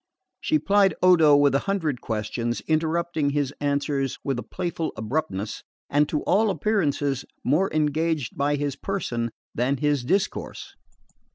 She 0.39 0.57
plied 0.57 0.95
Odo 1.03 1.35
with 1.35 1.53
a 1.53 1.59
hundred 1.69 2.01
questions, 2.01 2.61
interrupting 2.61 3.29
his 3.29 3.53
answers 3.61 4.17
with 4.23 4.39
a 4.39 4.41
playful 4.41 4.93
abruptness, 4.97 5.61
and 5.91 6.09
to 6.09 6.23
all 6.23 6.49
appearances 6.49 7.23
more 7.43 7.71
engaged 7.71 8.35
by 8.35 8.55
his 8.55 8.75
person 8.75 9.29
than 9.53 9.77
his 9.77 10.03
discourse. 10.03 10.73